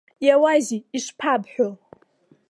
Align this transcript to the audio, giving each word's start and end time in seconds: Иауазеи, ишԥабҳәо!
Иауазеи, 0.25 0.81
ишԥабҳәо! 0.97 1.67